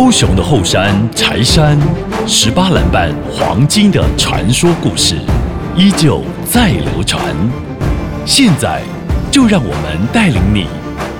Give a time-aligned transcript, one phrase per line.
[0.00, 1.76] 高雄的后山柴山，
[2.24, 5.16] 十八篮瓣黄金的传说故事，
[5.76, 7.20] 依旧在流传。
[8.24, 8.80] 现在，
[9.28, 10.68] 就让我们带领你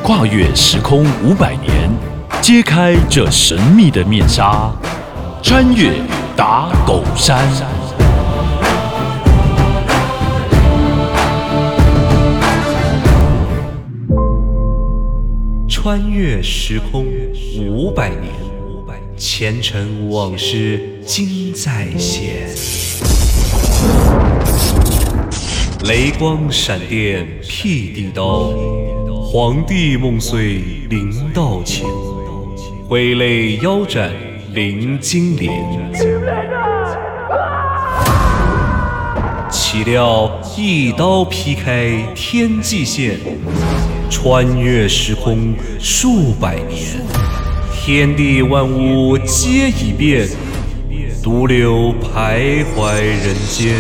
[0.05, 1.91] 跨越时空五百年，
[2.41, 4.71] 揭开这神秘的面纱，
[5.43, 5.91] 穿越
[6.37, 7.37] 打狗山。
[15.69, 17.05] 穿越时空
[17.61, 18.33] 五百年，
[19.19, 22.49] 前尘往事今再现。
[25.87, 28.53] 雷光闪电劈地刀，
[29.21, 31.85] 皇帝梦碎临道前，
[32.87, 34.13] 挥泪腰斩
[34.53, 35.53] 临金莲。
[39.51, 43.19] 岂料一刀劈开天际线，
[44.09, 47.03] 穿越时空数百年，
[47.89, 50.29] 天地万物皆已变，
[51.25, 53.77] 独留徘徊人间。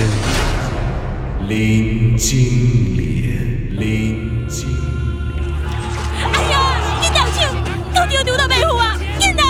[1.46, 4.66] 林金莲，林金
[5.36, 5.44] 莲。
[6.32, 7.42] 哎呀，你掉手，
[7.94, 8.96] 到底有丢到背后啊？
[9.18, 9.42] 紧呐！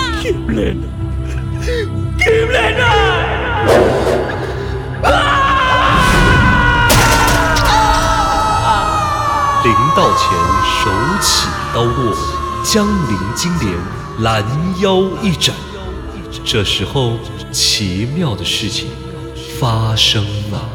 [9.63, 10.27] 临道前
[10.83, 12.13] 手起刀落，
[12.61, 13.71] 将林金莲
[14.19, 14.43] 拦
[14.81, 15.55] 腰一斩。
[16.45, 17.17] 这时候，
[17.51, 18.87] 奇妙的事情
[19.59, 20.69] 发生了。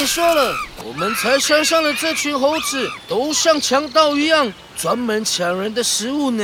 [0.00, 6.42] 你说了，我们才山上的这群猴子都像强盗一样，专门抢人的食物呢。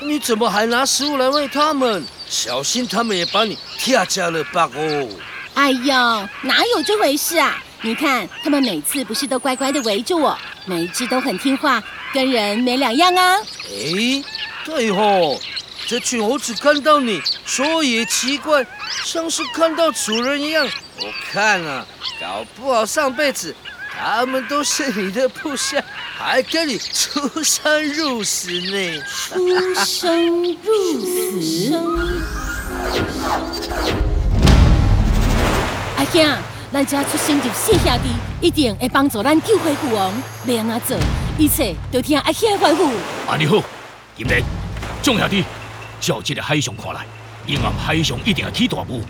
[0.00, 2.04] 你怎么还拿食物来喂他们？
[2.28, 5.08] 小心他们也把你跳家了吧哦！
[5.54, 5.94] 哎呦，
[6.42, 7.56] 哪有这回事啊？
[7.80, 11.82] 你看，他们每次不是都乖乖的围着我，每一只都很听话，
[12.12, 13.38] 跟人没两样啊。
[13.70, 14.22] 哎，
[14.62, 15.40] 对吼，
[15.86, 18.62] 这群猴子看到你，说也奇怪，
[19.06, 20.68] 像是看到主人一样。
[21.02, 21.86] 我看啊，
[22.20, 23.54] 搞不好上辈子
[23.90, 25.82] 他们都是你的部下，
[26.18, 29.02] 还跟你出生入死呢。
[29.06, 31.74] 出生入死。
[35.96, 36.22] 阿兄，
[36.70, 40.12] 咱家出生入死兄弟，一定会帮助咱救回父王。
[40.46, 40.98] 要安怎做，
[41.38, 42.90] 一切都听阿兄的吩咐。
[43.26, 43.62] 安尼好，
[44.16, 44.42] 今日
[45.02, 45.44] 众兄弟
[45.98, 47.06] 照这个海上看来，
[47.46, 49.02] 永暗海上一定会起大雾，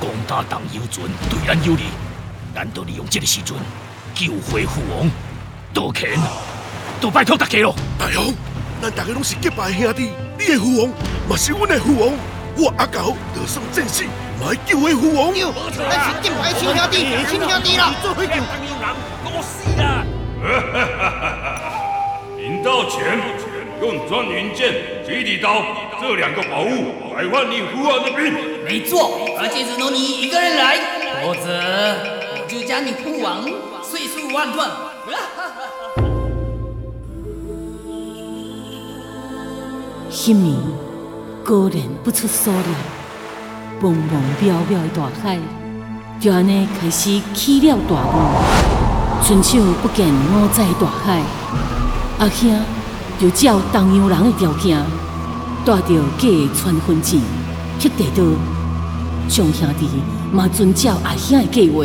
[0.00, 1.82] 攻打东游船对咱有利，
[2.54, 3.54] 咱就利用这个时阵
[4.14, 5.08] 救回父王。
[5.74, 6.18] 道歉，
[7.00, 7.74] 都拜托大家咯。
[7.98, 8.34] 大王，
[8.80, 10.88] 咱大家拢是结拜兄弟，你的父王
[11.28, 12.12] 嘛是阮的父王，
[12.56, 14.04] 我阿狗得胜战死，
[14.40, 15.32] 来救回父王。
[15.32, 15.38] 咱
[16.08, 16.96] 是金牌亲兄弟，
[17.28, 17.94] 亲兄弟啦！
[18.02, 18.32] 做伙救。
[22.38, 23.20] 临到前，
[23.80, 24.74] 用钻云剑、
[25.06, 25.62] 吉利刀
[26.00, 28.32] 这两个宝物来换你父王的命。
[28.62, 30.76] 没错，而且只能你一个人来，
[31.24, 31.48] 否则
[32.36, 33.42] 我就将你父王
[33.82, 34.68] 碎尸万贯。
[40.26, 40.54] 那年
[41.44, 42.62] 果然不出所料，
[43.80, 45.38] 茫茫渺渺的大海，
[46.20, 48.16] 就安尼开始起了大雾。
[49.22, 51.22] 伸手不见五载大海，
[52.18, 52.50] 阿兄
[53.20, 54.82] 就照东洋人的条件，
[55.62, 57.20] 带着假的传婚证
[57.78, 58.24] 去地道，
[59.28, 59.86] 众兄弟
[60.32, 61.84] 嘛遵照阿兄的计划，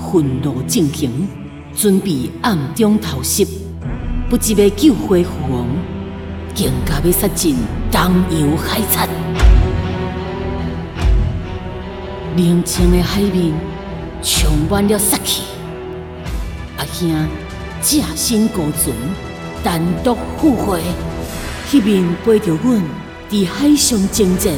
[0.00, 1.28] 分路进行，
[1.76, 3.46] 准备暗中偷袭，
[4.30, 5.66] 不只要救回父王。
[6.54, 7.56] 更加要杀尽
[7.90, 9.08] 东洋海贼，
[12.34, 13.52] 宁静的海面
[14.22, 15.42] 充满了杀气。
[16.78, 17.10] 阿兄
[17.82, 18.94] 驾身孤船，
[19.62, 20.82] 单独赴会，
[21.72, 22.82] 那面陪着阮
[23.30, 24.52] 伫海上征战，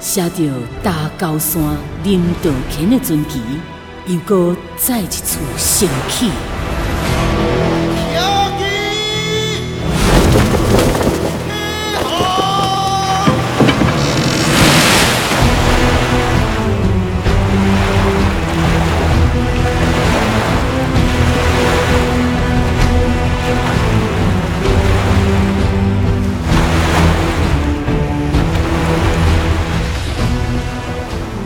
[0.00, 0.50] 写着
[0.82, 1.62] 大高山
[2.02, 3.40] 林道乾的传奇，
[4.06, 6.30] 又搁再一次升起。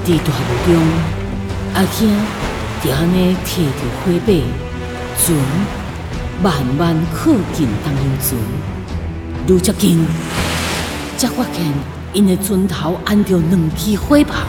[0.08, 0.74] 伫大雾中，
[1.74, 2.08] 阿兄
[2.82, 4.32] 就安尼摕着火把，
[5.18, 5.36] 船
[6.42, 8.40] 慢慢靠近东洋船。
[9.46, 10.06] 愈接近，
[11.18, 11.62] 才发现
[12.14, 14.46] 因的船头安着两支火炮，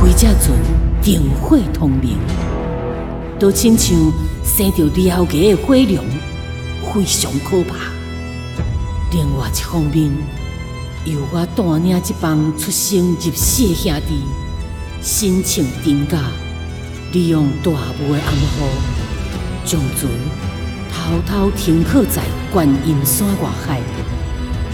[0.00, 0.58] 规只船
[1.00, 2.18] 灯火通明，
[3.38, 3.96] 都亲像
[4.42, 6.04] 生着燎原的火龙，
[6.92, 7.76] 非常可怕。
[9.12, 10.10] 另外一方面，
[11.04, 14.24] 由我带领这帮出生入死的兄弟，
[15.02, 16.18] 身穿阵甲，
[17.12, 18.66] 利用大雾的暗号，
[19.66, 20.10] 将船
[20.90, 23.82] 偷偷停靠在观音山外海，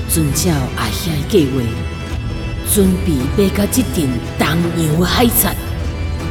[0.09, 1.61] 遵照阿兄的计划，
[2.73, 4.47] 准备要甲这阵东
[4.77, 5.49] 洋海贼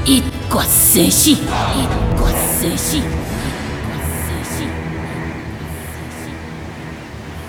[0.06, 2.22] 一决生死，一决
[2.58, 2.98] 生死。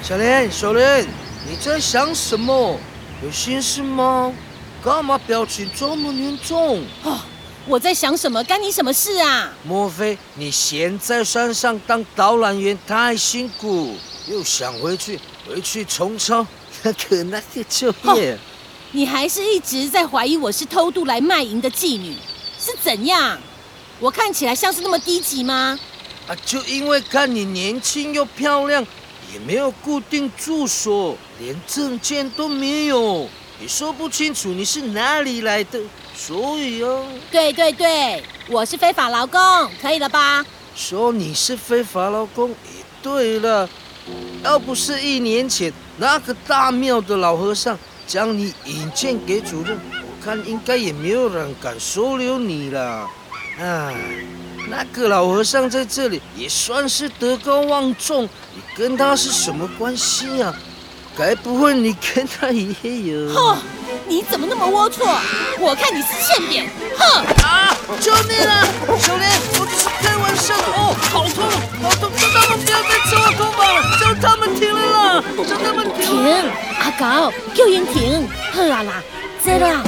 [0.03, 1.07] 小林，小林，
[1.49, 2.79] 你在想什么？
[3.23, 4.33] 有心事吗？
[4.83, 6.83] 干嘛表情这么凝重？
[7.03, 7.19] 哦，
[7.67, 8.43] 我在想什么？
[8.45, 9.53] 干你什么事啊？
[9.63, 13.95] 莫非你嫌在山上当导览员太辛苦，
[14.29, 16.47] 又想回去回去虫巢
[16.83, 18.39] 那个那个就业？
[18.93, 22.17] 你还是一直在怀疑我是偷渡来卖淫的妓女，
[22.59, 23.39] 是怎样？
[23.99, 25.79] 我看起来像是那么低级吗？
[26.27, 28.87] 啊，就因为看你年轻又漂亮。
[29.33, 33.29] 也没有固定住所，连证件都没有，
[33.61, 35.81] 也说不清楚你是哪里来的，
[36.15, 37.07] 所以哦。
[37.31, 39.41] 对对对，我是非法劳工，
[39.81, 40.45] 可以了吧？
[40.75, 43.69] 说你是非法劳工也对了，
[44.43, 53.09] 要不是一年前那个大庙的老和尚将你引荐给主任，我看应该也没有人敢收留你了。
[53.59, 53.95] 唉。
[54.71, 58.23] 那个老和尚在这里也算是德高望重，
[58.55, 60.55] 你跟他是什么关系啊？
[61.19, 63.35] 该不会你跟他也有？
[63.35, 63.59] 哼，
[64.07, 65.19] 你怎么那么龌龊？
[65.59, 66.71] 我看你是欠扁！
[66.97, 67.25] 哼！
[67.45, 67.77] 啊！
[68.01, 68.65] 救命啊！
[68.97, 69.29] 小莲，
[69.59, 71.43] 我只是开玩笑的哦，好痛，
[71.83, 72.09] 好痛！
[72.17, 75.25] 叫他们不要再吃我头发了，叫他们停了啦！
[75.49, 76.07] 叫他们停！
[76.07, 76.51] 停！
[76.79, 78.29] 阿狗，叫人停！
[78.53, 79.03] 好啦啦，
[79.45, 79.83] 这啦！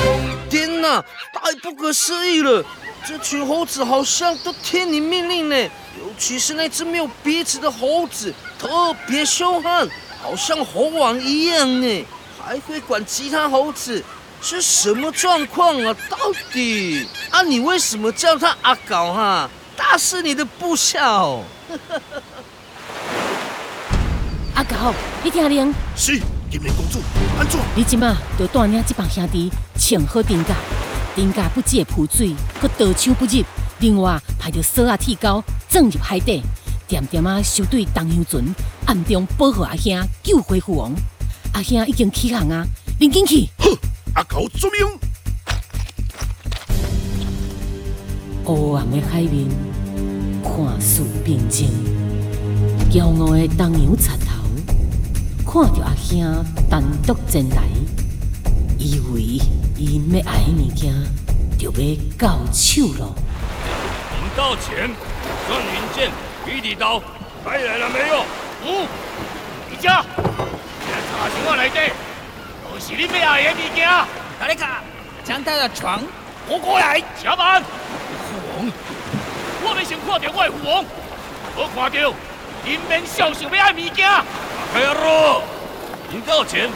[0.51, 1.01] 天哪，
[1.33, 2.65] 太不可思议了！
[3.07, 9.89] 这群猴子好像都听你命令呢，尤其是那只没有鼻子的猴子，特别凶悍，
[10.23, 12.07] 好像猴王一样呢，
[12.41, 14.05] 还会管其他猴子，
[14.41, 15.97] 是什么状况啊？
[16.09, 16.17] 到
[16.53, 19.51] 底啊，你为什么叫他阿狗哈？
[19.77, 21.43] 他是你的部下哦。
[24.55, 24.95] 阿狗，
[25.25, 25.75] 你听令。
[25.97, 27.01] 是，金莲公主，
[27.37, 27.59] 安怎？
[27.75, 30.55] 你今嘛就带领这帮兄弟穿好阵甲。
[31.15, 33.45] 丁家不会扑水，阁刀枪不入。
[33.81, 36.43] 另外，派着锁啊铁钩钻入海底，
[36.89, 38.43] 点点啊收对东洋船，
[38.87, 40.93] 暗中保护阿兄救回父王。
[41.53, 42.65] 阿兄已经起航啊，
[42.99, 43.49] 您紧去。
[43.59, 43.69] 好，
[44.15, 44.99] 阿狗遵命。
[48.45, 49.49] 黑暗的海面
[50.43, 51.69] 看似平静，
[52.91, 54.43] 骄傲的东洋贼头
[55.45, 57.63] 看着阿兄单独前来，
[58.83, 59.41] 以为。
[59.79, 60.93] 伊要爱物件，
[61.59, 63.15] 就要到手咯。
[64.13, 64.91] 临到前，
[65.49, 66.11] 转云剑、
[66.47, 67.03] 玉帝刀
[67.45, 68.25] 带来了没有？
[68.65, 68.87] 嗯，
[69.71, 71.93] 李家，在茶箱啊内底，
[72.63, 73.89] 都是你要爱的物件。
[74.39, 74.65] 大力哥，
[75.25, 76.01] 将他的床
[76.47, 77.03] 拖过来。
[77.21, 77.63] 下班。
[77.63, 78.73] 父王，
[79.65, 80.85] 我们先看到我我的父王，
[81.57, 82.15] 我看到
[82.65, 84.09] 人民小想要爱物件。
[84.73, 85.43] 开路！
[86.13, 86.71] 你道歉，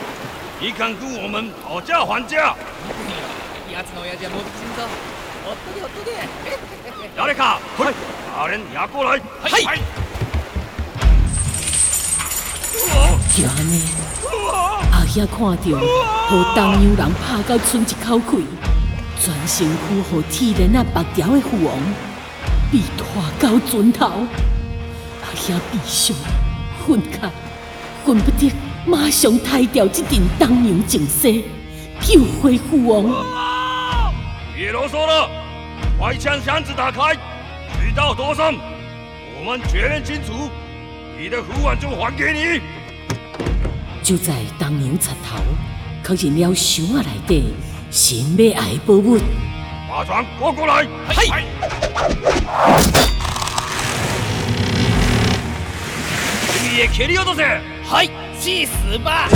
[0.59, 2.55] 你敢跟我们讨价还价？
[7.17, 7.93] 亚历卡，快，
[8.35, 9.21] 把人押过来。
[9.43, 9.79] 嘿，
[13.37, 13.83] 就安尼，
[14.93, 15.79] 阿兄看到，
[16.29, 18.47] 互东洋人拍到剩一口气，
[19.21, 21.77] 全身躯互铁链啊绑条的父王，
[22.73, 24.07] 被拖到船头。
[24.07, 26.17] 阿兄悲伤、
[26.87, 27.29] 愤慨，
[28.07, 28.51] 恨不得
[28.87, 31.43] 马上抬掉这阵东洋情势，
[32.01, 33.03] 救回父王。
[34.55, 35.29] 别啰嗦了，
[35.99, 38.55] 快将箱子打开，渠道多深，
[39.41, 40.49] 我们确认清楚，
[41.19, 42.61] 你的父王就还给你。
[44.05, 45.37] 就在东洋贼头
[46.17, 47.55] 确认了箱啊内底
[47.91, 49.19] 神秘爱的宝物，
[49.91, 50.87] 马船过过来。
[51.09, 51.43] 嘿，
[56.63, 57.43] 你也开了多少？
[57.89, 58.09] 嘿，
[58.47, 59.29] 去死吧！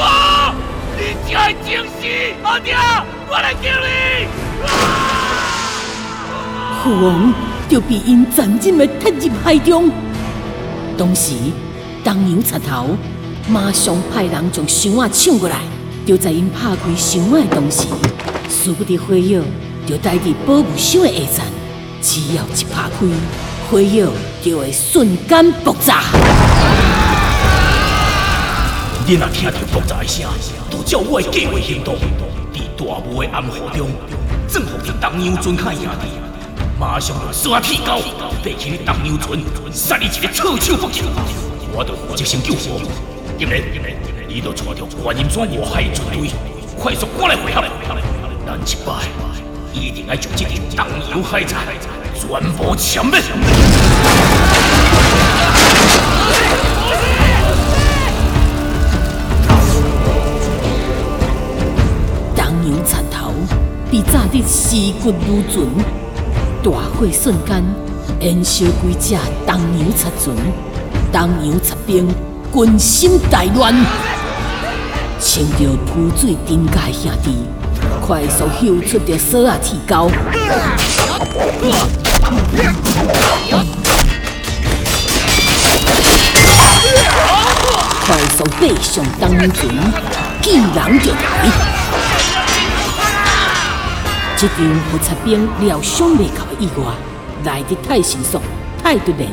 [0.00, 0.54] 啊！
[0.96, 2.74] 你真惊喜，阿爹，
[3.28, 4.26] 我来救你！
[6.82, 7.34] 父王
[7.68, 9.90] 就被因残忍的踢入海中。
[10.96, 11.34] 当时，
[12.02, 12.96] 东洋贼头
[13.46, 15.58] 马上派人将箱仔抢过来。
[16.06, 17.88] 就在因拍开箱仔的同时，
[18.48, 19.42] 殊不知火药
[19.86, 21.44] 就带伫保护箱的下层，
[22.00, 23.06] 只要一拍开，
[23.70, 24.08] 火药
[24.42, 26.02] 就会瞬间爆炸。
[29.06, 30.28] 你若听到爆炸的声，
[30.68, 31.94] 就照我的计划行动。
[32.52, 33.88] 伫大雾的暗河中，
[34.48, 36.08] 正好伫东洋船卡兄弟，
[36.80, 38.02] 马上用刷铁镐
[38.42, 39.38] 爬起你东洋船，
[39.72, 41.04] 杀你一个措手不及。
[41.72, 42.80] 我着负责先救火。
[43.38, 43.62] 今日，
[44.26, 46.28] 你着带着观音山外海的船队，
[46.76, 47.62] 快速赶来会合。
[48.44, 49.06] 咱一摆
[49.72, 51.62] 一定要将这阵东洋海产
[52.20, 53.18] 全部歼灭。
[62.36, 63.32] 东洋贼头
[63.90, 65.66] 被炸得尸骨如存，
[66.62, 67.64] 大火瞬间
[68.20, 70.36] 燃烧几只东洋贼船，
[71.10, 72.06] 东洋贼兵
[72.52, 73.74] 军心大乱，
[75.18, 77.38] 穿着浮水顶界兄弟
[78.06, 80.10] 快速秀出着锁啊铁镐，
[88.06, 89.68] 快速爬上东洋船，
[90.42, 91.18] 见人就来。
[94.36, 94.56] 这场
[94.90, 96.82] 互贼兵料想袂到的意外，
[97.44, 98.40] 来得太迅速、
[98.82, 99.28] 太突然，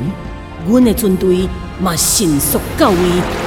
[0.68, 1.50] 阮的军队
[1.80, 3.47] 嘛迅速到位。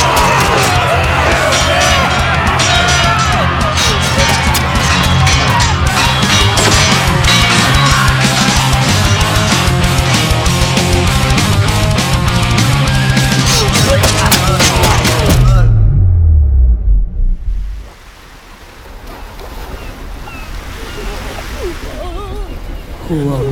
[23.11, 23.43] 王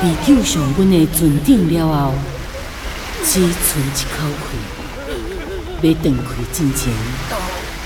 [0.00, 2.14] 被救上阮的船顶了后，
[3.24, 4.48] 只剩一口气，
[5.82, 6.80] 要断开之前，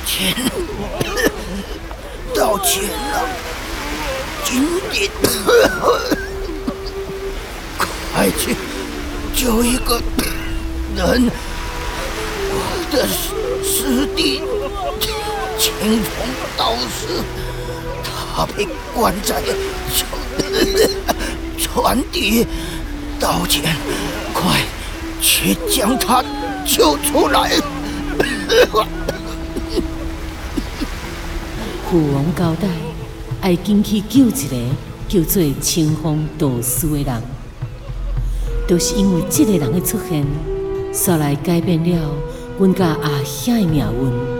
[0.04, 0.34] 歉，
[2.34, 3.24] 道歉了，
[4.44, 4.50] 今
[4.90, 5.10] 天
[8.14, 8.54] 快去
[9.34, 10.00] 救一个
[10.94, 11.30] 人，
[12.50, 12.54] 我
[12.92, 13.08] 的
[13.64, 14.42] 师弟
[15.58, 15.72] 青
[16.04, 16.10] 虫
[16.56, 17.24] 道士，
[18.04, 19.40] 他被关在
[21.58, 22.46] 船底，
[23.18, 23.74] 道歉，
[24.32, 24.60] 快
[25.20, 26.22] 去将他
[26.64, 27.50] 救出来。
[31.88, 32.68] 父王交代，
[33.42, 34.56] 要进去救一个
[35.08, 37.22] 叫做清风道士的人，
[38.66, 40.26] 就是因为这个人的出现，
[40.92, 42.14] 煞来改变了
[42.58, 44.31] 阮甲阿兄的命运。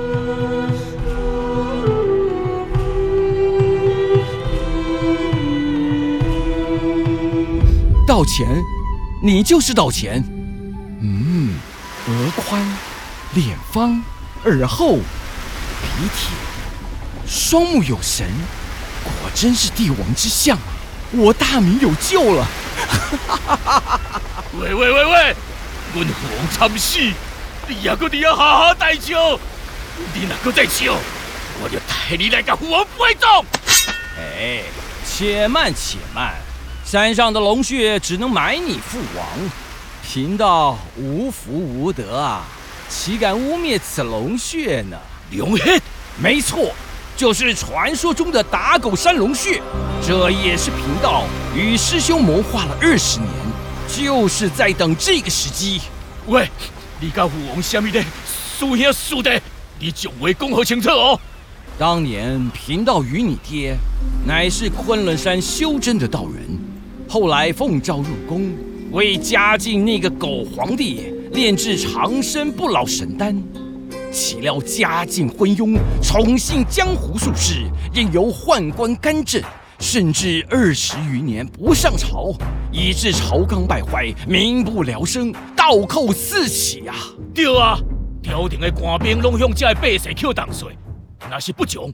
[8.12, 8.46] 道前，
[9.22, 10.22] 你就是道前。
[11.00, 11.54] 嗯，
[12.06, 12.60] 额宽，
[13.32, 14.04] 脸方，
[14.44, 15.02] 耳厚，鼻
[16.14, 16.30] 挺，
[17.26, 18.28] 双目有神，
[19.02, 20.62] 果真是帝王之相啊！
[21.12, 22.46] 我大明有救了！
[24.60, 25.36] 喂喂喂喂，
[25.94, 26.98] 阮父王惨死，
[27.66, 29.40] 你也搁伫遐好好待笑，
[30.12, 30.98] 你若搁再笑，
[31.62, 33.42] 我就带你来甲父王陪葬。
[34.18, 34.64] 哎，
[35.06, 36.34] 且慢且慢，
[36.92, 39.26] 山上的龙血只能埋你父王，
[40.06, 42.44] 贫道无福无德啊，
[42.86, 44.98] 岂敢污蔑此龙血呢？
[45.30, 45.80] 龙血，
[46.20, 46.70] 没错，
[47.16, 49.62] 就是传说中的打狗山龙血，
[50.06, 51.24] 这也是贫道
[51.56, 53.30] 与师兄谋划了二十年，
[53.88, 55.80] 就是在等这个时机。
[56.26, 56.46] 喂，
[57.00, 58.04] 你甲父王什么的，
[58.58, 59.40] 输兄输的，
[59.78, 61.18] 你将话讲好清楚哦。
[61.78, 63.78] 当年贫道与你爹，
[64.26, 66.60] 乃是昆仑山修真的道人，
[67.12, 68.50] 后来奉诏入宫，
[68.90, 73.36] 为嘉靖那个狗皇帝炼制长生不老神丹。
[74.10, 79.42] 岂料嘉靖昏庸，宠信江湖术士，任由宦官干政，
[79.78, 82.32] 甚至二十余年不上朝，
[82.72, 86.96] 以致朝纲败坏，民不聊生，倒寇四起啊！
[87.34, 87.78] 对啊，
[88.22, 90.74] 朝廷的官兵拢向这百姓扣重税，
[91.30, 91.92] 若是不从，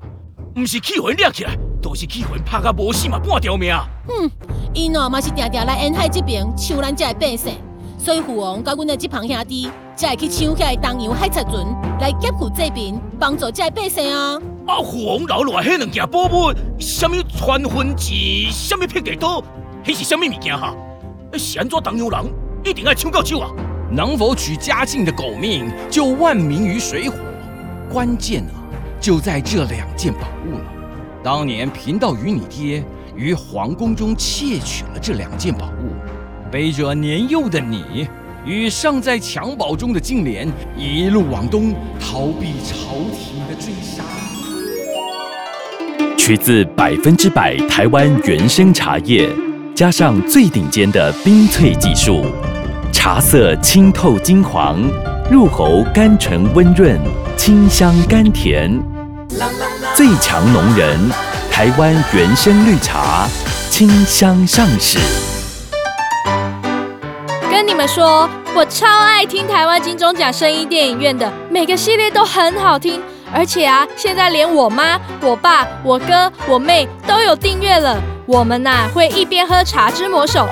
[0.55, 3.75] 不是气魂掠起来，就是气魂拍甲无死嘛半条命。
[4.07, 4.31] 哼，
[4.75, 7.55] 伊喏嘛是定定来沿海这边抢咱这的百姓，
[7.99, 11.67] 所以父王甲阮的这旁兄弟才会去抢起来东洋海贼船
[12.01, 14.39] 来劫富济贫，帮助这的百姓啊。
[14.67, 19.43] 啊，父王留落来迄两件宝物，什么传婚纸，什么劈地刀，
[19.85, 20.75] 迄是什么物件哈？
[21.35, 22.33] 是安怎东洋人
[22.65, 23.51] 一定要抢到手啊？
[23.91, 27.17] 能否取嘉靖的狗命，救万民于水火？
[27.91, 28.53] 关键啊，
[29.01, 30.65] 就在这两件宝物了。
[31.25, 32.85] 当年贫道与你爹
[33.19, 35.91] 于皇宫中窃取了这两件宝物，
[36.53, 38.07] 背着年幼的你
[38.47, 44.05] 与尚在襁褓中的金莲，一路往东，逃避朝廷的追杀。
[46.17, 49.29] 取自百分之百台湾原生茶叶，
[49.75, 52.25] 加上最顶尖的冰萃技术，
[52.93, 54.81] 茶色清透金黄，
[55.29, 56.97] 入喉甘醇温润，
[57.37, 58.81] 清香甘甜，
[59.97, 60.97] 最强浓人，
[61.59, 63.27] 台湾原生绿茶，
[63.69, 64.97] 清香上市。
[67.51, 73.03] 跟你们说，我超爱听台湾金钟奖声音电影院的，每个系列都很好听。
[73.35, 78.01] 而且啊，现在连我妈、我爸、我哥、我妹都有订阅了。
[78.25, 80.47] 我们呐、会一边喝《茶之魔手》，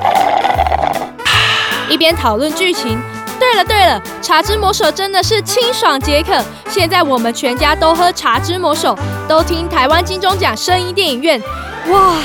[1.89, 2.99] 一边讨论剧情。
[3.39, 6.43] 对了对了，《茶之魔手》真的是清爽解渴。
[6.69, 8.95] 现在我们全家都喝《茶之魔手》，
[9.27, 11.41] 都听台湾金钟奖声音电影院，
[11.89, 12.15] 哇，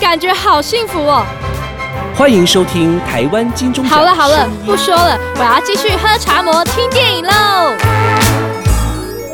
[0.00, 1.24] 感觉好幸福哦！
[2.16, 3.98] 欢迎收听台湾金钟奖。
[3.98, 7.32] 好了好了，不说了，我要继续喝茶魔听电影喽。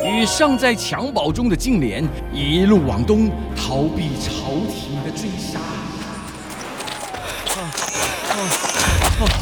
[0.05, 5.61] 与尚在襁褓中的金莲一路往东，逃避朝廷的追杀。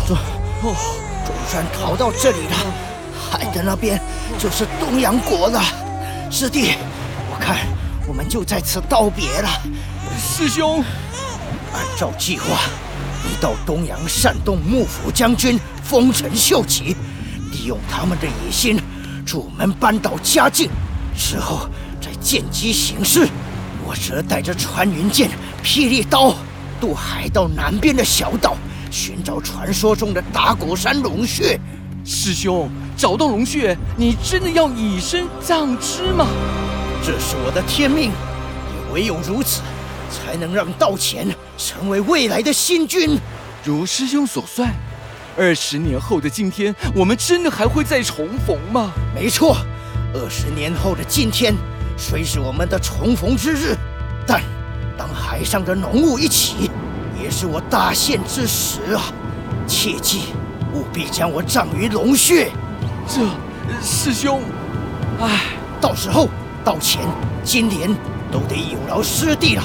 [0.07, 0.17] 总
[0.63, 0.75] 总
[1.57, 2.57] 算逃到这里了，
[3.19, 3.99] 海的那边
[4.39, 5.63] 就是东洋国了。
[6.31, 6.75] 师弟，
[7.31, 7.67] 我看
[8.07, 9.49] 我们就在此道别了。
[10.19, 10.85] 师兄，
[11.73, 12.45] 按照计划，
[13.25, 16.95] 你到东洋煽动幕府将军丰臣秀吉，
[17.51, 18.79] 利用他们的野心，
[19.25, 20.69] 助我们扳倒嘉靖，
[21.17, 21.71] 之后
[22.03, 23.27] 再见机行事。
[23.83, 25.31] 我则带着穿云箭、
[25.65, 26.35] 霹雳刀，
[26.79, 28.59] 渡海到南边的小岛，
[28.91, 31.59] 寻找传说中的打鼓山龙穴。
[32.05, 36.29] 师兄，找到龙穴，你真的要以身葬之吗？
[37.03, 39.61] 这是我的天命，也唯有如此，
[40.11, 41.27] 才能让道乾
[41.59, 43.19] 成为未来的新君。
[43.65, 44.73] 如师兄所算，
[45.37, 48.93] 二十年后的今天，我们真的还会再重逢吗？
[49.13, 49.57] 没错，
[50.15, 51.53] 二十年后的今天，
[51.99, 53.77] 虽是我们的重逢之日，
[54.25, 54.41] 但
[54.97, 56.71] 当海上的浓雾一起，
[57.27, 59.03] 也是我大限之时啊！
[59.67, 60.27] 切记，
[60.73, 62.53] 务必将我葬于龙穴。
[63.09, 63.21] 这，
[63.83, 64.41] 师兄，
[65.21, 65.41] 唉，
[65.81, 66.29] 到时候
[66.65, 67.03] 道前、
[67.43, 67.93] 金莲
[68.31, 69.65] 都得有劳师弟了。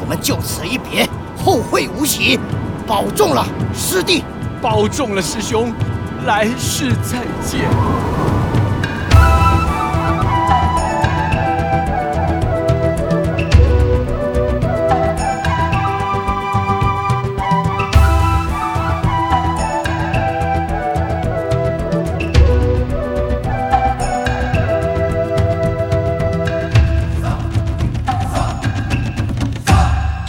[0.00, 1.04] 我们就此一别，
[1.44, 2.38] 后会无期。
[2.86, 4.22] 保重了，师弟。
[4.60, 5.72] 保重了，师兄，
[6.24, 7.68] 来世再见。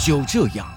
[0.05, 0.69] 就这样，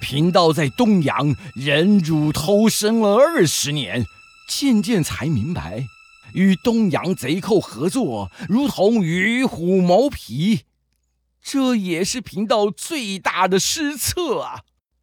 [0.00, 4.06] 贫道在东阳忍辱偷生了二十年，
[4.48, 5.86] 渐渐才明白，
[6.32, 10.62] 与东阳贼寇合作，如同与虎谋皮，
[11.42, 14.62] 这也是贫道最大的失策啊！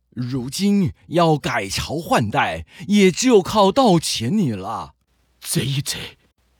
[0.09, 4.95] 如今要改朝换代，也只有靠道前你了。
[5.39, 6.17] 这一切，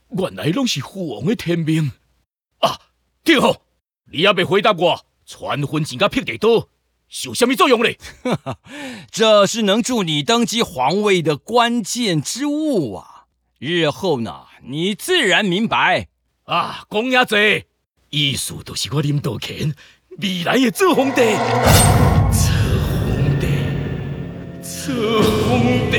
[0.10, 1.94] 原来拢是虎王的天命
[2.60, 2.78] 啊！
[3.24, 3.64] 天后，
[4.12, 6.68] 你也未回答我，传婚钱甲劈地刀，
[7.26, 7.98] 有什么作用嘞？
[9.12, 13.26] 这是能助你登基皇位的关键之物啊！
[13.60, 16.08] 日后呢，你自然明白
[16.46, 16.86] 啊。
[16.90, 17.68] 讲呀嘴，
[18.10, 19.74] 意思就是我林道乾
[20.20, 21.22] 未来的做皇帝，
[22.32, 22.50] 做
[23.04, 23.48] 皇帝，
[24.64, 25.98] 做皇帝。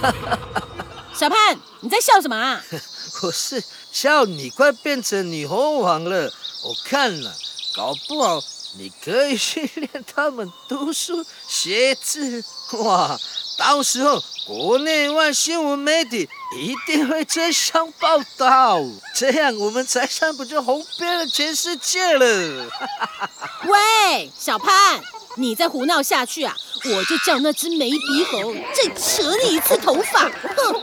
[1.12, 2.62] 小潘，你在笑什么啊？
[3.22, 6.32] 我是笑你快变成女猴王了。
[6.62, 7.34] 我看了，
[7.74, 8.38] 搞不好
[8.78, 12.44] 你可以训练他们读书写字，
[12.84, 13.18] 哇！
[13.58, 18.80] 到时候国内外新闻媒体一定会争相报道，
[19.14, 22.70] 这样我们财商不就红遍了全世界了？
[23.66, 25.02] 喂，小潘，
[25.36, 30.20] 你再胡闹下去啊，我就叫那只没鼻猴再扯你一次头发！
[30.20, 30.82] 哼！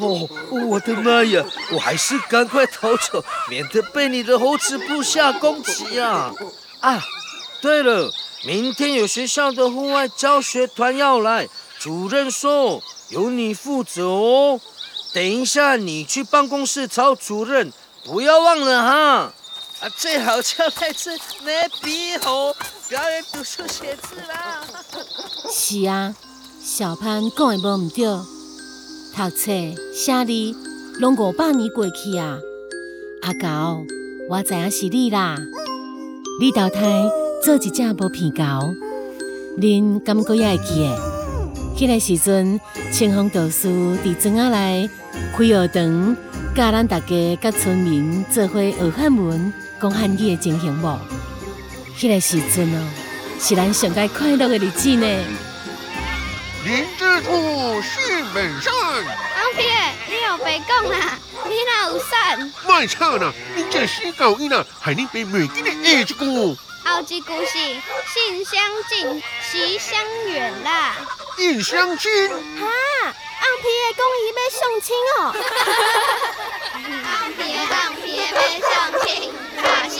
[0.00, 0.28] 哦，
[0.68, 1.44] 我的妈呀！
[1.72, 6.32] 我还是赶快逃走，免得被你的猴子部下攻击啊！
[6.80, 7.02] 啊，
[7.60, 8.12] 对了，
[8.44, 11.48] 明天有学校的户外教学团要来，
[11.80, 14.60] 主任说由你负责哦。
[15.12, 17.72] 等一下你去办公室找主任，
[18.04, 19.32] 不要忘了哈。
[19.80, 22.54] 啊，最好叫那只没鼻猴
[22.88, 24.62] 表演读书写字啦。
[25.50, 26.14] 是啊，
[26.62, 28.37] 小潘讲的无唔对。
[29.14, 29.52] 读册、
[29.92, 30.56] 写字，
[31.00, 32.38] 拢五百年过去啊！
[33.22, 33.84] 阿狗，
[34.28, 35.36] 我知影是你啦。
[36.40, 37.08] 你投胎
[37.44, 38.42] 做一只无鼻狗，
[39.58, 40.96] 恁敢阁还会记诶？
[41.76, 42.60] 迄个时阵，
[42.92, 44.88] 清风导师伫庄仔内
[45.36, 46.16] 开学堂，
[46.54, 50.98] 教咱大家甲村民做伙学汉文、讲汉语诶情形无？
[51.98, 52.88] 迄个时阵哦，
[53.40, 55.06] 是咱上该快乐诶日子呢。
[56.68, 58.70] 林之初，性本善。
[58.74, 59.64] 阿皮，
[60.06, 61.18] 你又白讲啦？
[61.48, 62.52] 你哪有善？
[62.68, 63.32] 卖吵啦！
[63.56, 66.14] 你这死狗囡啦，害你被媒体的下一句。
[66.14, 67.52] 后一句是
[68.12, 70.94] 信相近，习相远啦。
[71.38, 72.28] 信相亲？
[72.28, 72.36] 哈，
[73.06, 75.20] 阿皮的讲伊要相亲哦。
[77.08, 78.70] 阿皮的阿皮的要相
[79.06, 79.96] 亲，那是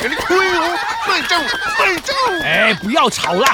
[0.00, 0.78] 给你推哦！
[1.08, 1.36] 慢走，
[1.78, 2.12] 慢走！
[2.42, 3.46] 哎，不要吵了，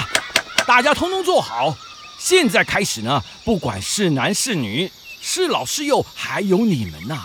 [0.67, 1.75] 大家通通坐好。
[2.19, 4.91] 现在开始呢，不管是男是女，
[5.23, 7.23] 是老是幼，还有你们呐，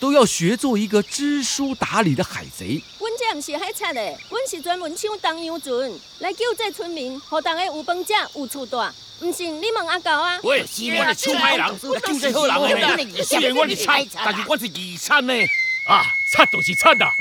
[0.00, 2.82] 都要学做一个知书达理的海贼。
[2.98, 4.00] 阮这不是海贼的，
[4.30, 8.78] 阮是专门抢东洋船来救济村民，让大家有饭吃，有厝住。
[9.20, 10.38] 唔信你问阿狗啊？
[10.42, 13.22] 喂，是我的抢歹人，救济好人的。
[13.22, 15.34] 虽然我是贼，但是我是二产呢。
[15.86, 17.12] 啊，贼就是贼啦，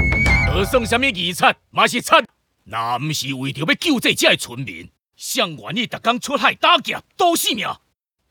[0.47, 2.15] 就算什么遗产，嘛是贼。
[2.63, 7.67] 那不是为着要救济这村民，谁愿意逐工出海打劫赌性命？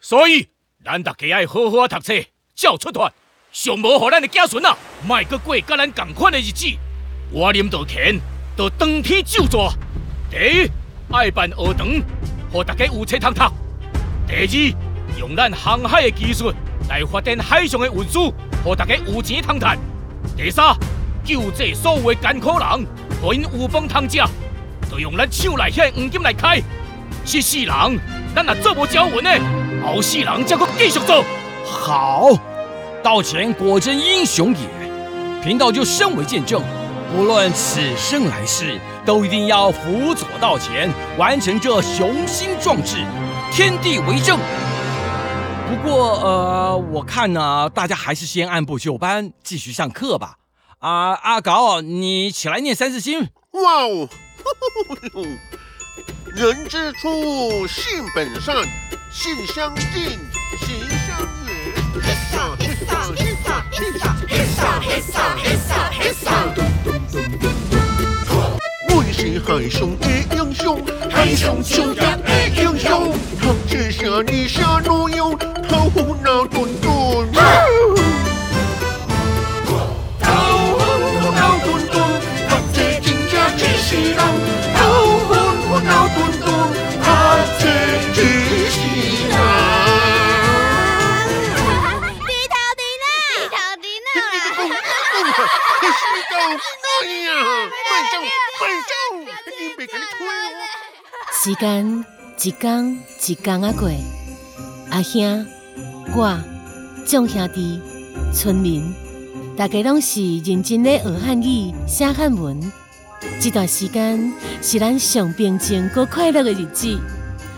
[0.01, 0.49] 所以，
[0.83, 2.15] 咱大家要好好读册，
[2.55, 3.13] 照出团，
[3.53, 4.75] 上无互咱的子孙啊，
[5.07, 6.67] 卖阁过甲咱共款的日子。
[7.31, 8.19] 我林道乾，
[8.57, 9.71] 就当天就抓。
[10.31, 10.71] 第一，
[11.13, 11.89] 爱办学堂。
[12.55, 13.41] 让大家有册通读。
[14.27, 16.53] 第二，用咱航海的技术
[16.89, 18.33] 来发展海上的运输，
[18.65, 19.79] 让大家有钱通赚。
[20.37, 20.75] 第三，
[21.25, 22.87] 救济所有的艰苦人，
[23.23, 24.19] 让因有饭通食，
[24.91, 26.61] 就用咱手内遐黄金来开。
[27.25, 28.01] 这世人，
[28.35, 29.31] 咱若做无交文的，
[29.87, 31.25] 后世人才阁继续做。
[31.65, 32.31] 好，
[33.03, 34.59] 道前果真英雄也，
[35.45, 36.63] 贫道就身为见证。
[37.15, 42.97] 不论此生来世，都一定要辅佐道前，完成这雄心壮志，
[43.53, 44.39] 天地为证。
[45.73, 50.37] 不过，呃，我看呢，大家还是先按部就班，继续上课吧。
[50.81, 53.21] 啊，阿搞，你起来念三字经。
[53.53, 54.07] 哇哦！
[56.35, 58.55] 人之初，性本善，
[59.11, 60.19] 性相近，
[60.61, 61.73] 习相远。
[69.15, 75.39] 是海上的英雄，海上救人的英雄，他只下你下路用，
[76.23, 76.91] 脑顿顿，
[80.21, 80.27] 头
[81.33, 81.95] 脑顿顿，
[82.49, 84.19] 他这真正只是人，
[84.77, 84.81] 头
[85.81, 86.47] 脑顿顿，
[87.03, 87.07] 他
[87.59, 87.63] 这
[88.15, 88.17] 只
[88.71, 88.75] 是
[89.29, 89.31] 人。
[92.21, 95.31] 你的公公啊，
[95.81, 96.33] 可是你搞
[96.87, 97.29] 哎呀，
[97.91, 98.15] 慢走
[98.61, 98.93] 慢走，
[99.59, 100.61] 你别跟你推我。
[101.33, 101.61] 时间
[102.43, 102.63] 一天
[103.27, 103.89] 一天啊过，
[104.91, 105.47] 阿兄、
[106.15, 106.39] 我、
[107.07, 107.81] 众兄弟、
[108.35, 108.95] 村民，
[109.57, 112.61] 大家拢是认真咧学汉语、写汉文。
[113.41, 117.01] 这段时间是咱上平静、过快乐的日子。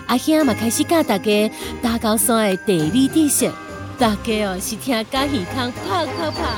[0.06, 1.50] 阿兄嘛开始教大家
[1.82, 3.50] 打高山的地理知识，
[3.98, 6.56] 大家哦是听甲耳康啪啪啪。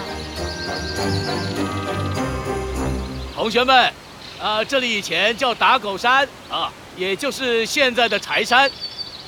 [3.34, 3.90] 同学们，
[4.38, 8.70] 啊，这里以前叫打狗山啊，也就是现在的柴山。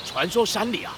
[0.04, 0.94] 传说山里啊，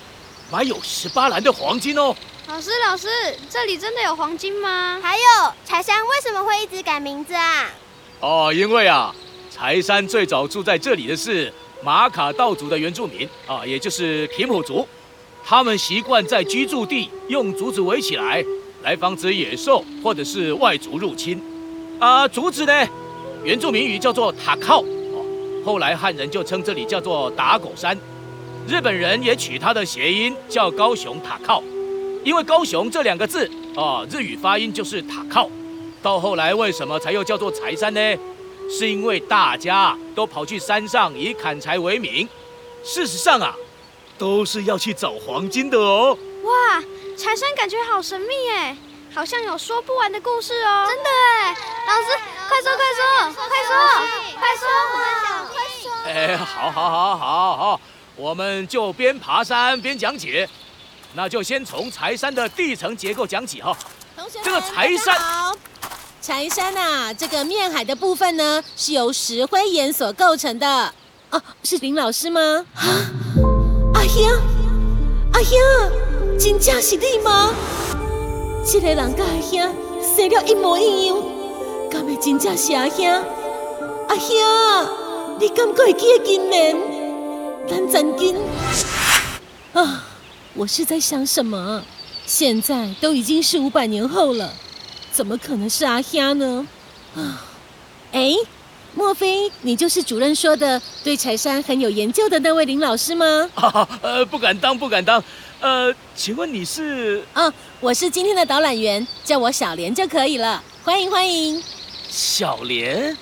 [0.50, 2.14] 埋有十八篮的黄金哦。
[2.48, 3.08] 老师，老师，
[3.48, 4.98] 这里真的有黄金吗？
[5.00, 5.22] 还有，
[5.64, 7.70] 柴山为什么会一直改名字啊？
[8.18, 9.14] 哦，因为啊，
[9.50, 11.52] 柴山最早住在这里的是
[11.84, 14.86] 马卡道族的原住民啊，也就是平埔族。
[15.44, 18.44] 他们习惯在居住地用竹子围起来，
[18.82, 21.40] 来防止野兽或者是外族入侵。
[22.00, 22.88] 啊，竹子呢，
[23.44, 25.24] 原住民语叫做塔靠，哦，
[25.64, 27.96] 后来汉人就称这里叫做打狗山。
[28.66, 31.62] 日本人也取它的谐音叫高雄塔靠，
[32.24, 35.50] 因为高雄这两个字啊，日语发音就是塔靠。
[36.02, 38.00] 到后来为什么才又叫做柴山呢？
[38.70, 42.28] 是因为大家都跑去山上以砍柴为名。
[42.84, 43.54] 事实上啊，
[44.16, 46.16] 都是要去找黄金的哦。
[46.44, 46.80] 哇，
[47.16, 48.76] 柴山感觉好神秘哎，
[49.12, 50.86] 好像有说不完的故事哦。
[50.88, 51.56] 真的哎，
[51.88, 52.06] 老师，
[52.48, 53.74] 快说快说快说
[54.38, 54.64] 快说
[55.52, 55.92] 快说！
[56.06, 57.80] 哎，好，好，好，好，好，
[58.20, 60.46] 我们就边爬山边讲解。
[61.14, 63.74] 那就先从柴山的地层结构讲起哈。
[64.14, 65.16] 同学这个柴山。
[66.20, 70.92] 柴山啊，这个面海的部分呢，是由石灰岩所构成的。
[71.30, 72.40] 哦，是林老师吗？
[72.74, 72.84] 啊，
[73.94, 74.22] 阿兄，
[75.32, 75.58] 阿兄，
[76.38, 77.54] 真正是你吗？
[78.70, 79.58] 这个人跟阿兄
[80.14, 81.16] 生了一模一样，
[81.90, 83.06] 敢会真正是阿兄？
[84.08, 84.36] 阿兄，
[85.40, 86.76] 你敢会记得今年？
[87.70, 88.34] 咱真金
[89.74, 90.04] 啊！
[90.54, 91.80] 我是在想什么？
[92.26, 94.52] 现在都已经是五百年后了。
[95.12, 96.66] 怎么可能是阿虾呢？
[97.14, 97.46] 啊，
[98.10, 98.34] 哎，
[98.92, 103.48] 莫非你就是主任说的对柴山很有研究的那位林老师吗？
[103.54, 105.22] 啊，呃，不敢当，不敢当。
[105.60, 107.22] 呃，请问你是？
[107.34, 110.60] 啊，我是今天的导览员，叫我小莲就可以了。
[110.82, 111.62] 欢迎欢迎。
[112.08, 113.16] 小莲，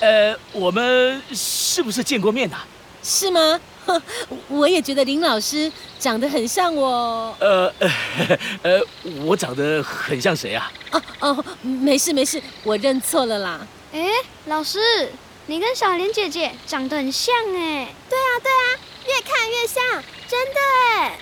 [0.00, 2.58] 呃，我们是不是见过面呐？
[3.02, 3.58] 是吗？
[4.48, 7.34] 我也觉得林老师长得很像我。
[7.40, 7.90] 呃呃
[8.62, 8.80] 呃，
[9.24, 10.70] 我长得很像谁啊？
[10.92, 13.66] 哦哦，没事没事，我认错了啦。
[13.92, 14.06] 哎，
[14.46, 14.78] 老师，
[15.46, 17.88] 你跟小莲姐姐长得很像哎。
[18.08, 18.64] 对啊对啊，
[19.06, 19.82] 越看越像，
[20.28, 21.18] 真的哎。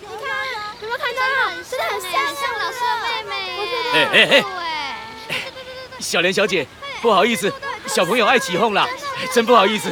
[0.00, 0.18] 你看，
[0.82, 1.20] 有没有看到？
[1.68, 3.34] 真的很像，像老师的妹妹。
[3.92, 4.44] 哎哎
[5.28, 5.34] 哎！
[5.98, 6.66] 小莲小姐，
[7.02, 7.52] 不好意思，
[7.86, 8.86] 小朋友爱起哄了，
[9.32, 9.90] 真不好意思。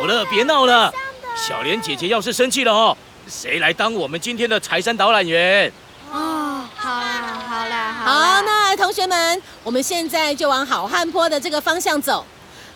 [0.00, 0.90] 哎，好了，别闹了。
[1.36, 2.96] 小莲姐姐要是生气了哦，
[3.28, 5.70] 谁来当我们今天的财山导览员？
[6.10, 8.42] 哦，好啦，好啦，好。
[8.42, 12.24] 那同学们，我们现在就往好汉坡的这个方向走。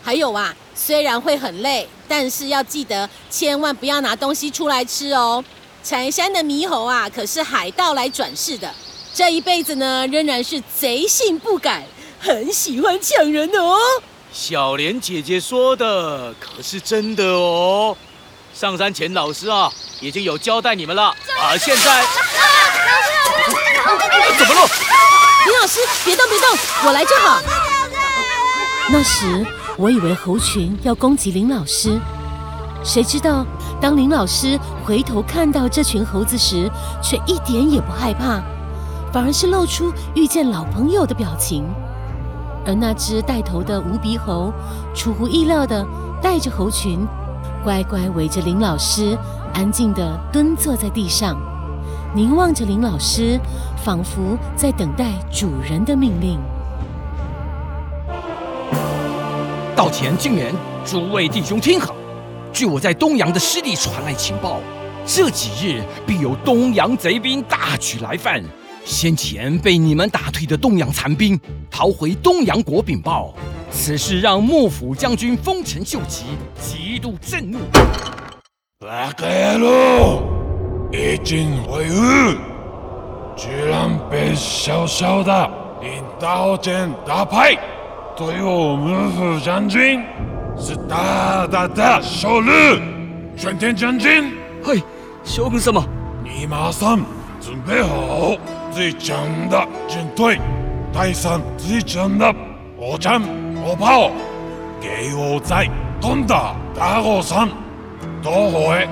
[0.03, 5.43] 还有啊，虽然会很累，但是要记得千万不要拿东西出来吃哦。
[5.83, 8.71] 柴山的猕猴啊，可是海盗来转世的，
[9.15, 11.87] 这一辈子呢，仍然是贼性不改，
[12.19, 13.79] 很喜欢抢人的哦。
[14.35, 17.95] 小莲姐姐说的可是真的哦，
[18.53, 19.71] 上山前老师啊
[20.01, 21.03] 已经有交代你们了
[21.39, 22.03] 啊，现在
[24.37, 24.61] 怎么了？
[25.45, 26.49] 林老师别动别动，
[26.85, 27.39] 我来就好。
[28.89, 31.97] 那时我以为猴群要攻击林老师，
[32.83, 33.45] 谁知道
[33.79, 36.69] 当林老师回头看到这群猴子时，
[37.01, 38.43] 却一点也不害怕，
[39.13, 41.65] 反而是露出遇见老朋友的表情。
[42.65, 44.51] 而那只带头的无鼻猴，
[44.93, 45.85] 出乎意料的
[46.21, 47.05] 带着猴群，
[47.63, 49.17] 乖乖围着林老师，
[49.53, 51.37] 安静的蹲坐在地上，
[52.15, 53.39] 凝望着林老师，
[53.83, 56.39] 仿佛在等待主人的命令。
[59.75, 60.53] 稻田经人，
[60.85, 61.93] 诸位弟兄听好，
[62.51, 64.59] 据我在东阳的师弟传来情报，
[65.05, 68.43] 这几日必有东洋贼兵大举来犯。
[68.85, 71.37] 先前被你们打退的东洋残兵
[71.71, 73.33] 逃回东洋国禀报，
[73.71, 76.25] 此事让幕府将军丰臣秀吉
[76.61, 77.57] 极度震怒。
[78.79, 80.21] 八个路
[80.91, 82.37] 已经回屋，
[83.35, 85.49] 居然被小小的
[85.81, 87.57] 领刀剑打败，
[88.15, 90.03] 对我幕府将军
[90.59, 92.51] 是大大的羞辱。
[93.35, 94.31] 玄天将军，
[94.63, 94.83] 嘿，
[95.23, 95.83] 凶什么？
[96.23, 96.99] 你马上
[97.41, 98.37] 准备好。
[98.75, 99.17] 最强
[99.49, 100.37] 的军队
[100.91, 102.29] 第三最强的
[102.77, 103.21] 火枪
[103.55, 104.11] 火炮
[104.81, 105.65] 给我在
[106.01, 107.47] 攻打大后山
[108.21, 108.85] 夺回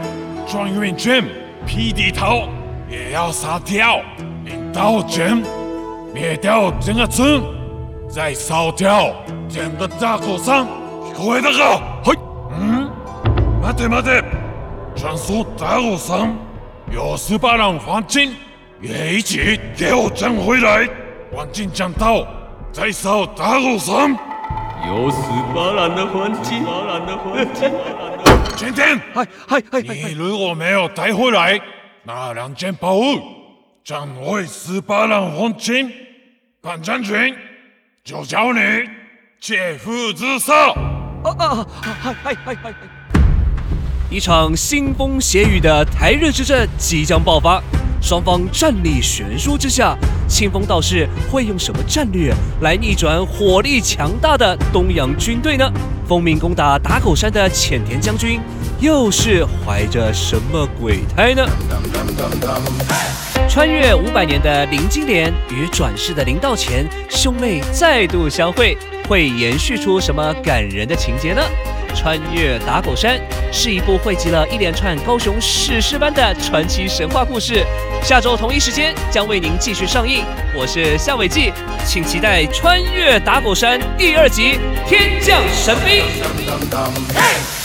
[0.48, 1.22] 转运军
[1.68, 2.48] 劈地头
[2.90, 4.00] 也要杀掉
[4.46, 5.44] 领导权
[6.14, 7.44] 灭掉整个村
[8.08, 9.14] 再烧掉
[9.50, 10.66] 整个大后山
[11.14, 12.18] 各位大哥嘿
[12.58, 12.90] 嗯
[13.62, 14.24] 没得没得
[14.96, 16.34] 传说大后山
[16.90, 18.34] 有十八郎黄金
[18.84, 20.86] 也一起给我捡回来，
[21.32, 22.28] 黄金讲到，
[22.74, 24.12] 再烧大火山。
[24.86, 25.18] 有十
[25.56, 27.72] 八人的黄金，十八人的黄金。
[28.58, 31.58] 今天，嗨嗨嗨你如果没有带回来
[32.04, 33.22] 那两件宝物，
[33.86, 35.90] 将会十八人黄金，
[36.62, 37.34] 潘将军
[38.04, 38.60] 就叫你
[39.40, 40.72] 切腹自杀。
[41.24, 41.68] 啊啊！
[41.82, 42.74] 嗨嗨嗨嗨！
[44.14, 47.60] 一场腥风血雨的台日之战即将爆发，
[48.00, 49.98] 双方战力悬殊之下，
[50.28, 55.68] 清风道士会用什么战略来逆转火力强大的东洋军队呢？
[56.08, 58.40] 奉命攻打打狗山的浅田将军
[58.80, 61.44] 又是怀着什么鬼胎呢？
[63.50, 68.78] 穿越五百年的林金莲与转世的林道乾兄妹再度相会，
[69.10, 71.42] 会延续出什么感人的情节呢？
[71.96, 73.20] 穿越打狗山
[73.52, 77.66] 是一部汇集了一连串高雄史诗般的传奇神话故事，
[78.04, 80.24] 下周同一时间将为您继续上映。
[80.56, 81.54] 我是夏伟记，
[81.86, 86.04] 请期待《穿越打狗山》第二集《天降神兵》。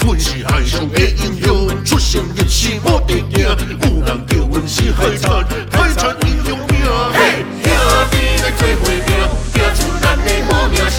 [0.07, 5.29] 阮是海上的英雄，出生入死我得惊，有人叫阮是海贼，
[5.71, 6.79] 海贼英雄命。
[7.13, 7.71] 嘿，兄
[8.11, 9.09] 弟来做伙拼，
[9.53, 10.99] 拼出咱的好名声。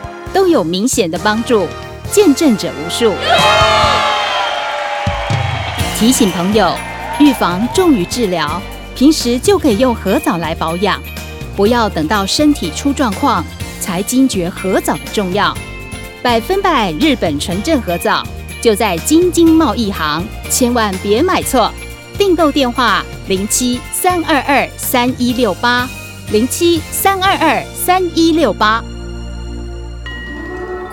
[0.33, 1.67] 都有明显的帮助，
[2.11, 3.13] 见证者无数。
[5.97, 6.75] 提醒朋友，
[7.19, 8.61] 预防重于治疗，
[8.95, 10.99] 平时就可以用河藻来保养，
[11.55, 13.45] 不要等到身体出状况
[13.79, 15.55] 才惊觉河藻的重要。
[16.23, 18.23] 百分百日本纯正河藻
[18.61, 21.71] 就在京津贸易行，千万别买错。
[22.17, 25.89] 订购电话：零七三二二三一六八
[26.31, 28.83] 零七三二二三一六八。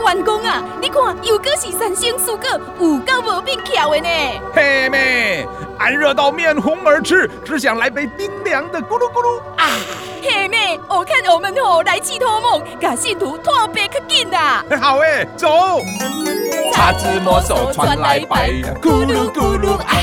[0.08, 2.48] 关公啊，你看又搁是三星素果，
[2.80, 4.08] 有够无变巧的呢。
[4.54, 5.46] 嘿妹，
[5.78, 9.68] 俺热到面红耳赤，只想来杯冰凉的咕噜咕噜啊！
[10.22, 14.64] 嘿妹，我看我们吼来去托梦，把信徒托别可紧啦。
[14.80, 15.82] 好诶，走。
[16.72, 18.48] 叉子魔手传来白，
[18.80, 19.94] 咕噜咕噜啊！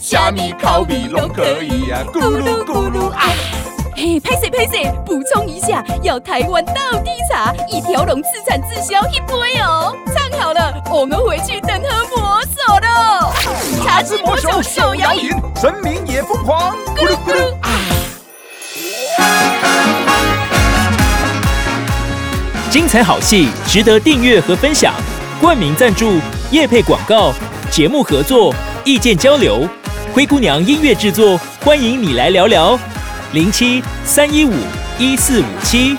[0.00, 3.28] 虾米烤米拢可以呀，咕噜咕噜啊！
[4.02, 6.72] 嘿，拍谁拍谁，补充一下，要台湾道
[7.04, 9.96] 地茶，一条龙自产自销一杯哦。
[10.12, 13.32] 唱好了，我们回去等喝魔手喽。
[13.84, 17.70] 茶之魔手手摇饮，神明也疯狂，咕噜咕噜啊！
[22.72, 24.94] 精彩好戏值得订阅和分享，
[25.40, 26.18] 冠名赞助、
[26.50, 27.32] 业配广告、
[27.70, 28.52] 节目合作、
[28.84, 29.64] 意见交流，
[30.12, 32.76] 灰姑娘音乐制作，欢迎你来聊聊。
[33.32, 34.52] 零七三一五
[34.98, 35.96] 一四五七。